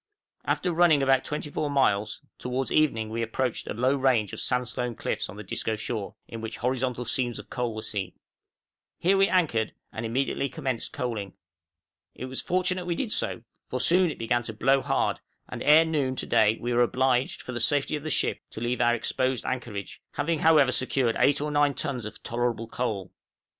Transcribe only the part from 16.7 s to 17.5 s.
were obliged,